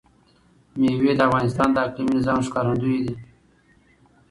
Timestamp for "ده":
3.05-3.13